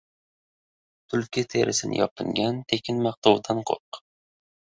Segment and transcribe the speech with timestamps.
[1.09, 4.03] Tulki terisini yopingan tekin maqtovdan qo‘rq.